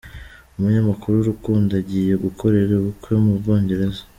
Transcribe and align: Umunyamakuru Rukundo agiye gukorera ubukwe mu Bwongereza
Umunyamakuru 0.57 1.27
Rukundo 1.29 1.71
agiye 1.81 2.13
gukorera 2.25 2.71
ubukwe 2.75 3.13
mu 3.23 3.31
Bwongereza 3.39 4.01